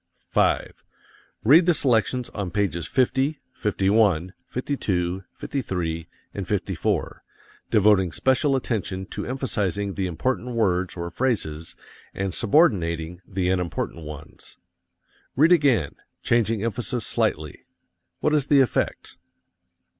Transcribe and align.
5. 0.29 0.83
Read 1.43 1.67
the 1.67 1.75
selections 1.75 2.29
on 2.29 2.49
pages 2.49 2.87
50, 2.87 3.39
51, 3.53 4.33
52, 4.47 5.23
53 5.37 6.07
and 6.33 6.47
54, 6.47 7.23
devoting 7.69 8.11
special 8.11 8.55
attention 8.55 9.05
to 9.05 9.27
emphasizing 9.27 9.93
the 9.93 10.07
important 10.07 10.55
words 10.55 10.97
or 10.97 11.11
phrases 11.11 11.75
and 12.15 12.33
subordinating 12.33 13.21
the 13.27 13.47
unimportant 13.51 14.03
ones. 14.03 14.57
Read 15.35 15.51
again, 15.51 15.93
changing 16.23 16.63
emphasis 16.63 17.05
slightly. 17.05 17.65
What 18.21 18.33
is 18.33 18.47
the 18.47 18.59
effect? 18.61 19.17